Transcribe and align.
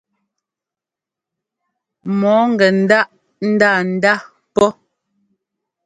Mɔɔ 2.19 2.41
gɛ 2.59 2.67
ńdáʼ 2.81 3.07
ńdanda 3.53 4.13
pɔ́. 4.55 4.69